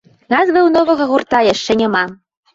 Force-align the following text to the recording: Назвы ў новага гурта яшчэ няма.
Назвы 0.33 0.47
ў 0.63 0.69
новага 0.77 1.07
гурта 1.11 1.43
яшчэ 1.53 1.79
няма. 1.85 2.03